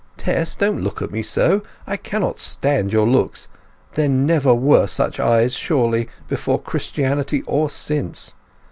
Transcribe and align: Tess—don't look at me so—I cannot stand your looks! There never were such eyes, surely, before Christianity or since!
Tess—don't 0.17 0.81
look 0.83 0.99
at 1.03 1.11
me 1.11 1.21
so—I 1.21 1.95
cannot 1.95 2.39
stand 2.39 2.91
your 2.91 3.05
looks! 3.05 3.47
There 3.93 4.09
never 4.09 4.51
were 4.51 4.87
such 4.87 5.19
eyes, 5.19 5.53
surely, 5.53 6.09
before 6.27 6.59
Christianity 6.59 7.43
or 7.43 7.69
since! 7.69 8.33